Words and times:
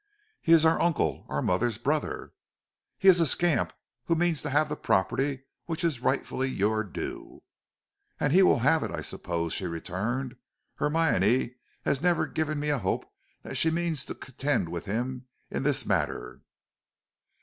"He 0.41 0.51
is 0.51 0.65
our 0.65 0.81
uncle; 0.81 1.27
our 1.29 1.43
mother's 1.43 1.77
brother." 1.77 2.33
"He 2.97 3.07
is 3.07 3.19
a 3.19 3.25
scamp 3.27 3.71
who 4.05 4.15
means 4.15 4.41
to 4.41 4.49
have 4.49 4.67
the 4.67 4.75
property 4.75 5.43
which 5.67 5.83
is 5.83 5.99
rightfully 6.01 6.49
your 6.49 6.83
due." 6.83 7.43
"And 8.19 8.33
he 8.33 8.41
will 8.41 8.57
have 8.65 8.81
it, 8.81 8.89
I 8.89 9.03
suppose," 9.03 9.53
she 9.53 9.67
returned. 9.67 10.37
"Hermione 10.77 11.53
has 11.85 12.01
never 12.01 12.25
given 12.25 12.59
me 12.59 12.69
a 12.69 12.79
hope 12.79 13.05
that 13.43 13.57
she 13.57 13.69
means 13.69 14.03
to 14.05 14.15
contend 14.15 14.69
with 14.69 14.85
him 14.85 15.27
in 15.51 15.61
this 15.61 15.85
matter." 15.85 16.41